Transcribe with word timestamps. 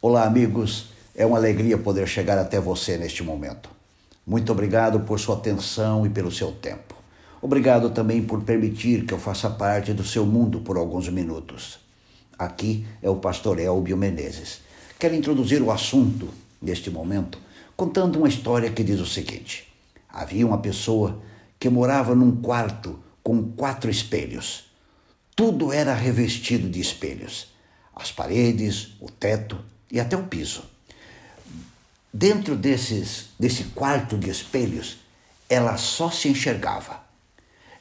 Olá, 0.00 0.22
amigos. 0.22 0.90
É 1.12 1.26
uma 1.26 1.38
alegria 1.38 1.76
poder 1.76 2.06
chegar 2.06 2.38
até 2.38 2.60
você 2.60 2.96
neste 2.96 3.24
momento. 3.24 3.68
Muito 4.24 4.52
obrigado 4.52 5.00
por 5.00 5.18
sua 5.18 5.34
atenção 5.34 6.06
e 6.06 6.08
pelo 6.08 6.30
seu 6.30 6.52
tempo. 6.52 6.94
Obrigado 7.42 7.90
também 7.90 8.22
por 8.22 8.44
permitir 8.44 9.04
que 9.04 9.12
eu 9.12 9.18
faça 9.18 9.50
parte 9.50 9.92
do 9.92 10.04
seu 10.04 10.24
mundo 10.24 10.60
por 10.60 10.76
alguns 10.76 11.08
minutos. 11.08 11.80
Aqui 12.38 12.86
é 13.02 13.10
o 13.10 13.16
pastor 13.16 13.58
Elbio 13.58 13.96
Menezes. 13.96 14.60
Quero 15.00 15.16
introduzir 15.16 15.60
o 15.60 15.72
assunto 15.72 16.28
neste 16.62 16.90
momento 16.90 17.36
contando 17.76 18.20
uma 18.20 18.28
história 18.28 18.70
que 18.70 18.84
diz 18.84 19.00
o 19.00 19.06
seguinte: 19.06 19.66
Havia 20.08 20.46
uma 20.46 20.58
pessoa 20.58 21.20
que 21.58 21.68
morava 21.68 22.14
num 22.14 22.40
quarto 22.40 23.00
com 23.20 23.50
quatro 23.50 23.90
espelhos. 23.90 24.66
Tudo 25.34 25.72
era 25.72 25.92
revestido 25.92 26.68
de 26.68 26.80
espelhos: 26.80 27.48
as 27.96 28.12
paredes, 28.12 28.92
o 29.00 29.10
teto 29.10 29.58
e 29.90 29.98
até 29.98 30.16
o 30.16 30.24
piso. 30.24 30.62
Dentro 32.12 32.56
desses, 32.56 33.26
desse 33.38 33.64
quarto 33.64 34.16
de 34.16 34.30
espelhos, 34.30 34.98
ela 35.48 35.76
só 35.76 36.10
se 36.10 36.28
enxergava. 36.28 37.00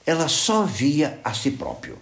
Ela 0.06 0.28
só 0.28 0.64
via 0.64 1.20
a 1.24 1.34
si 1.34 1.52
próprio. 1.52 1.98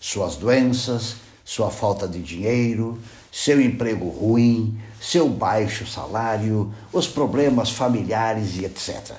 Suas 0.00 0.36
doenças, 0.36 1.16
sua 1.44 1.70
falta 1.70 2.06
de 2.06 2.22
dinheiro, 2.22 3.00
seu 3.32 3.60
emprego 3.60 4.08
ruim, 4.08 4.78
seu 5.00 5.28
baixo 5.28 5.86
salário, 5.86 6.72
os 6.92 7.06
problemas 7.06 7.70
familiares 7.70 8.56
e 8.56 8.64
etc. 8.64 9.16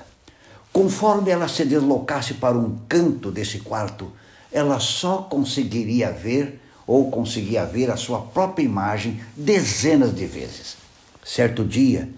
Conforme 0.72 1.30
ela 1.30 1.48
se 1.48 1.64
deslocasse 1.64 2.34
para 2.34 2.56
um 2.56 2.78
canto 2.88 3.32
desse 3.32 3.60
quarto, 3.60 4.12
ela 4.52 4.78
só 4.78 5.22
conseguiria 5.22 6.12
ver 6.12 6.60
ou 6.86 7.10
conseguia 7.10 7.64
ver 7.64 7.90
a 7.90 7.96
sua 7.96 8.20
própria 8.20 8.64
imagem 8.64 9.20
dezenas 9.36 10.14
de 10.14 10.26
vezes. 10.26 10.76
Certo 11.24 11.64
dia, 11.64 12.08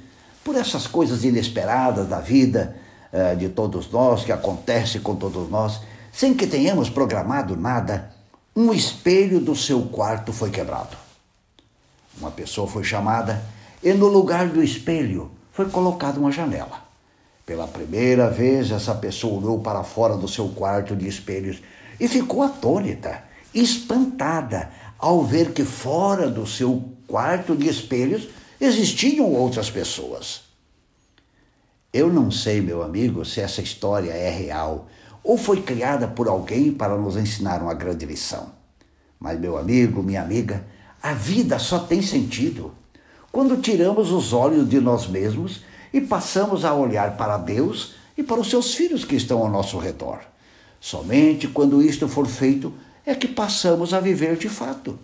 por 0.44 0.56
essas 0.56 0.86
coisas 0.86 1.24
inesperadas 1.24 2.08
da 2.08 2.20
vida 2.20 2.76
eh, 3.12 3.34
de 3.34 3.48
todos 3.48 3.90
nós, 3.90 4.24
que 4.24 4.32
acontece 4.32 5.00
com 5.00 5.14
todos 5.14 5.50
nós, 5.50 5.80
sem 6.12 6.34
que 6.34 6.46
tenhamos 6.46 6.90
programado 6.90 7.56
nada, 7.56 8.12
um 8.54 8.72
espelho 8.72 9.40
do 9.40 9.56
seu 9.56 9.82
quarto 9.82 10.32
foi 10.32 10.50
quebrado. 10.50 10.96
Uma 12.18 12.30
pessoa 12.30 12.68
foi 12.68 12.84
chamada 12.84 13.42
e 13.82 13.92
no 13.92 14.08
lugar 14.08 14.48
do 14.48 14.62
espelho 14.62 15.30
foi 15.52 15.68
colocada 15.68 16.18
uma 16.18 16.30
janela. 16.30 16.82
Pela 17.44 17.66
primeira 17.66 18.30
vez, 18.30 18.70
essa 18.70 18.94
pessoa 18.94 19.40
olhou 19.40 19.60
para 19.60 19.82
fora 19.82 20.16
do 20.16 20.28
seu 20.28 20.48
quarto 20.50 20.94
de 20.94 21.08
espelhos 21.08 21.62
e 21.98 22.06
ficou 22.06 22.42
atônita, 22.42 23.24
espantada, 23.54 24.70
ao 24.98 25.24
ver 25.24 25.52
que 25.52 25.64
fora 25.64 26.28
do 26.28 26.46
seu 26.46 26.84
quarto 27.06 27.56
de 27.56 27.68
espelhos 27.68 28.28
existiam 28.60 29.32
outras 29.32 29.70
pessoas. 29.70 30.42
Eu 31.92 32.10
não 32.10 32.30
sei, 32.30 32.60
meu 32.60 32.82
amigo, 32.82 33.24
se 33.24 33.40
essa 33.40 33.60
história 33.60 34.12
é 34.12 34.30
real 34.30 34.88
ou 35.22 35.36
foi 35.36 35.60
criada 35.62 36.08
por 36.08 36.28
alguém 36.28 36.72
para 36.72 36.96
nos 36.96 37.16
ensinar 37.16 37.62
uma 37.62 37.74
grande 37.74 38.06
lição. 38.06 38.50
Mas, 39.20 39.38
meu 39.38 39.56
amigo, 39.56 40.02
minha 40.02 40.22
amiga, 40.22 40.64
a 41.02 41.12
vida 41.12 41.58
só 41.58 41.78
tem 41.78 42.02
sentido 42.02 42.72
quando 43.30 43.60
tiramos 43.60 44.10
os 44.10 44.32
olhos 44.32 44.68
de 44.68 44.80
nós 44.80 45.06
mesmos 45.06 45.62
e 45.92 46.00
passamos 46.00 46.64
a 46.64 46.74
olhar 46.74 47.16
para 47.16 47.38
Deus 47.38 47.94
e 48.16 48.22
para 48.22 48.40
os 48.40 48.50
seus 48.50 48.74
filhos 48.74 49.04
que 49.04 49.16
estão 49.16 49.38
ao 49.40 49.50
nosso 49.50 49.78
redor. 49.78 50.20
Somente 50.80 51.46
quando 51.46 51.82
isto 51.82 52.08
for 52.08 52.26
feito 52.26 52.72
é 53.04 53.14
que 53.14 53.28
passamos 53.28 53.92
a 53.92 54.00
viver 54.00 54.36
de 54.36 54.48
fato. 54.48 54.98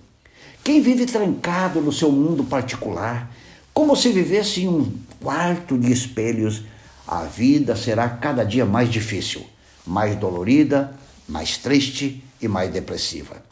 Quem 0.63 0.81
vive 0.81 1.07
trancado 1.07 1.81
no 1.81 1.93
seu 1.93 2.13
mundo 2.13 2.45
particular, 2.45 3.31
como 3.73 3.97
se 3.97 4.11
vivesse 4.11 4.63
em 4.63 4.69
um 4.69 4.93
quarto 5.21 5.79
de 5.79 5.93
espelhos, 5.93 6.63
a 7.07 7.25
vida 7.25 7.75
será 7.75 8.09
cada 8.09 8.45
dia 8.45 8.67
mais 8.67 8.91
difícil, 8.91 9.45
mais 9.87 10.17
dolorida, 10.17 10.95
mais 11.29 11.57
triste 11.57 12.23
e 12.41 12.49
mais 12.49 12.71
depressiva. 12.71 13.43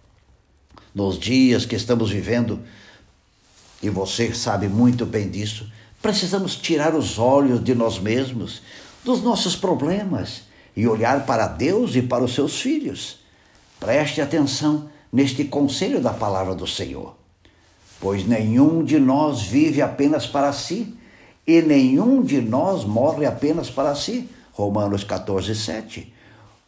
Nos 0.95 1.19
dias 1.19 1.65
que 1.65 1.75
estamos 1.75 2.11
vivendo, 2.11 2.61
e 3.83 3.89
você 3.89 4.35
sabe 4.35 4.69
muito 4.69 5.05
bem 5.07 5.29
disso, 5.29 5.71
Precisamos 6.07 6.55
tirar 6.55 6.95
os 6.95 7.19
olhos 7.19 7.63
de 7.65 7.75
nós 7.75 7.99
mesmos, 7.99 8.63
dos 9.05 9.23
nossos 9.23 9.57
problemas 9.57 10.43
e 10.77 10.87
olhar 10.87 11.27
para 11.27 11.49
Deus 11.49 11.97
e 11.97 12.03
para 12.03 12.23
os 12.23 12.33
seus 12.33 12.61
filhos. 12.61 13.19
Preste 13.87 14.21
atenção 14.21 14.89
neste 15.13 15.45
conselho 15.45 16.01
da 16.01 16.13
palavra 16.13 16.57
do 16.57 16.67
Senhor. 16.67 17.17
Pois 18.01 18.27
nenhum 18.27 18.83
de 18.83 18.99
nós 18.99 19.43
vive 19.43 19.81
apenas 19.81 20.27
para 20.27 20.53
si, 20.53 20.93
e 21.47 21.63
nenhum 21.63 22.21
de 22.21 22.41
nós 22.41 22.85
morre 22.85 23.25
apenas 23.25 23.71
para 23.71 23.95
si. 23.95 24.29
Romanos 24.51 25.05
14, 25.05 25.55
7. 25.55 26.13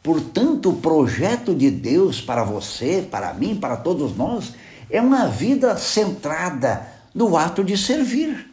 Portanto, 0.01 0.71
o 0.71 0.77
projeto 0.77 1.57
de 1.57 1.73
Deus 1.73 2.21
para 2.21 2.45
você, 2.45 3.05
para 3.11 3.35
mim, 3.35 3.57
para 3.57 3.77
todos 3.77 4.17
nós, 4.17 4.53
é 4.89 5.01
uma 5.01 5.27
vida 5.27 5.77
centrada 5.77 6.87
no 7.13 7.37
ato 7.37 7.65
de 7.65 7.77
servir. 7.77 8.49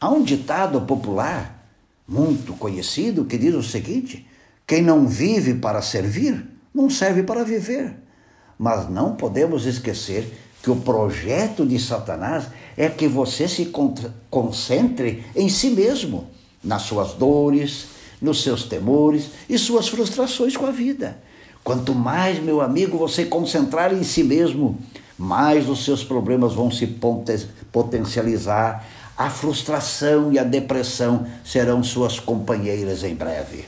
Há 0.00 0.08
um 0.08 0.22
ditado 0.22 0.80
popular 0.82 1.66
muito 2.06 2.52
conhecido 2.52 3.24
que 3.24 3.36
diz 3.36 3.56
o 3.56 3.62
seguinte: 3.64 4.24
quem 4.64 4.82
não 4.82 5.04
vive 5.04 5.54
para 5.54 5.82
servir, 5.82 6.46
não 6.72 6.88
serve 6.88 7.24
para 7.24 7.42
viver. 7.42 8.03
Mas 8.58 8.88
não 8.88 9.14
podemos 9.14 9.66
esquecer 9.66 10.32
que 10.62 10.70
o 10.70 10.76
projeto 10.76 11.66
de 11.66 11.78
Satanás 11.78 12.46
é 12.76 12.88
que 12.88 13.06
você 13.06 13.46
se 13.46 13.72
concentre 14.30 15.24
em 15.36 15.48
si 15.48 15.70
mesmo, 15.70 16.28
nas 16.62 16.82
suas 16.82 17.12
dores, 17.12 17.86
nos 18.20 18.42
seus 18.42 18.64
temores 18.64 19.30
e 19.48 19.58
suas 19.58 19.88
frustrações 19.88 20.56
com 20.56 20.66
a 20.66 20.70
vida. 20.70 21.18
Quanto 21.62 21.94
mais, 21.94 22.42
meu 22.42 22.60
amigo, 22.60 22.96
você 22.96 23.24
concentrar 23.24 23.92
em 23.92 24.02
si 24.02 24.24
mesmo, 24.24 24.78
mais 25.18 25.68
os 25.68 25.84
seus 25.84 26.02
problemas 26.02 26.54
vão 26.54 26.70
se 26.70 26.86
potencializar, 27.70 28.86
a 29.16 29.30
frustração 29.30 30.32
e 30.32 30.38
a 30.38 30.44
depressão 30.44 31.26
serão 31.44 31.82
suas 31.82 32.18
companheiras 32.18 33.04
em 33.04 33.14
breve. 33.14 33.64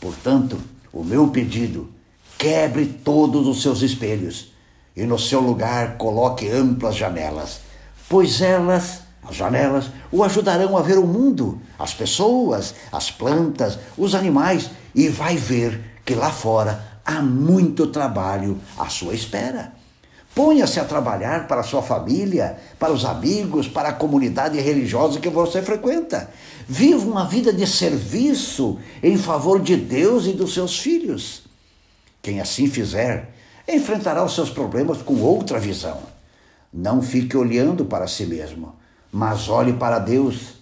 Portanto, 0.00 0.58
o 0.92 1.02
meu 1.02 1.28
pedido: 1.28 1.88
quebre 2.38 2.86
todos 2.86 3.48
os 3.48 3.60
seus 3.60 3.82
espelhos 3.82 4.52
e 4.96 5.02
no 5.02 5.18
seu 5.18 5.40
lugar 5.40 5.98
coloque 5.98 6.48
amplas 6.48 6.94
janelas, 6.94 7.60
pois 8.08 8.40
elas, 8.40 9.00
as 9.28 9.34
janelas, 9.34 9.86
o 10.10 10.22
ajudarão 10.22 10.76
a 10.76 10.80
ver 10.80 10.98
o 10.98 11.06
mundo, 11.06 11.60
as 11.76 11.92
pessoas, 11.92 12.74
as 12.92 13.10
plantas, 13.10 13.78
os 13.98 14.14
animais 14.14 14.70
e 14.94 15.08
vai 15.08 15.36
ver 15.36 15.98
que 16.04 16.14
lá 16.14 16.30
fora 16.30 17.00
há 17.04 17.20
muito 17.20 17.88
trabalho 17.88 18.58
à 18.78 18.88
sua 18.88 19.14
espera. 19.14 19.72
Ponha-se 20.34 20.78
a 20.78 20.84
trabalhar 20.84 21.48
para 21.48 21.62
a 21.62 21.64
sua 21.64 21.82
família, 21.82 22.58
para 22.78 22.92
os 22.92 23.04
amigos, 23.04 23.66
para 23.66 23.88
a 23.88 23.92
comunidade 23.92 24.60
religiosa 24.60 25.18
que 25.18 25.28
você 25.28 25.60
frequenta. 25.60 26.30
Viva 26.68 27.04
uma 27.04 27.24
vida 27.26 27.52
de 27.52 27.66
serviço 27.66 28.78
em 29.02 29.18
favor 29.18 29.60
de 29.60 29.76
Deus 29.76 30.26
e 30.26 30.32
dos 30.32 30.54
seus 30.54 30.78
filhos. 30.78 31.47
Quem 32.28 32.40
assim 32.40 32.68
fizer, 32.68 33.30
enfrentará 33.66 34.22
os 34.22 34.34
seus 34.34 34.50
problemas 34.50 35.00
com 35.00 35.18
outra 35.22 35.58
visão. 35.58 36.02
Não 36.70 37.00
fique 37.00 37.34
olhando 37.34 37.86
para 37.86 38.06
si 38.06 38.26
mesmo, 38.26 38.76
mas 39.10 39.48
olhe 39.48 39.72
para 39.72 39.98
Deus 39.98 40.56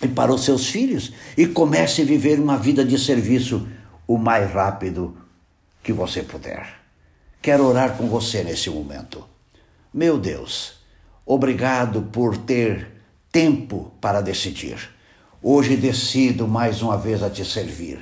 e 0.00 0.06
para 0.06 0.32
os 0.32 0.44
seus 0.44 0.68
filhos 0.68 1.12
e 1.36 1.48
comece 1.48 2.02
a 2.02 2.04
viver 2.04 2.38
uma 2.38 2.56
vida 2.56 2.84
de 2.84 2.96
serviço 2.96 3.66
o 4.06 4.16
mais 4.16 4.52
rápido 4.52 5.16
que 5.82 5.92
você 5.92 6.22
puder. 6.22 6.72
Quero 7.42 7.64
orar 7.64 7.96
com 7.96 8.06
você 8.06 8.44
nesse 8.44 8.70
momento. 8.70 9.24
Meu 9.92 10.16
Deus, 10.16 10.74
obrigado 11.26 12.02
por 12.02 12.36
ter 12.36 12.86
tempo 13.32 13.90
para 14.00 14.20
decidir. 14.20 14.90
Hoje 15.42 15.76
decido 15.76 16.46
mais 16.46 16.82
uma 16.82 16.96
vez 16.96 17.20
a 17.20 17.28
te 17.28 17.44
servir, 17.44 17.98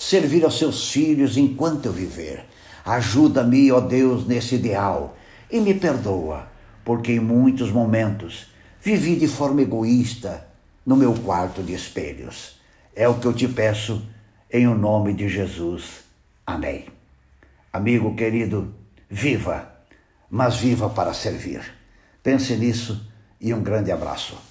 servir 0.00 0.44
aos 0.44 0.58
seus 0.58 0.90
filhos 0.90 1.36
enquanto 1.36 1.84
eu 1.84 1.92
viver. 1.92 2.46
Ajuda-me, 2.86 3.70
ó 3.70 3.80
Deus, 3.80 4.26
nesse 4.26 4.54
ideal 4.54 5.14
e 5.50 5.60
me 5.60 5.74
perdoa, 5.74 6.48
porque 6.82 7.12
em 7.12 7.20
muitos 7.20 7.70
momentos 7.70 8.46
vivi 8.80 9.14
de 9.14 9.28
forma 9.28 9.60
egoísta 9.60 10.48
no 10.86 10.96
meu 10.96 11.12
quarto 11.12 11.62
de 11.62 11.74
espelhos. 11.74 12.58
É 12.96 13.06
o 13.06 13.18
que 13.18 13.26
eu 13.26 13.34
te 13.34 13.46
peço 13.46 14.02
em 14.50 14.66
o 14.66 14.74
nome 14.74 15.12
de 15.12 15.28
Jesus. 15.28 16.00
Amém. 16.46 16.86
Amigo 17.70 18.16
querido, 18.16 18.74
viva, 19.08 19.70
mas 20.30 20.56
viva 20.56 20.88
para 20.88 21.12
servir. 21.12 21.60
Pense 22.22 22.56
nisso 22.56 23.06
e 23.38 23.52
um 23.52 23.62
grande 23.62 23.92
abraço. 23.92 24.49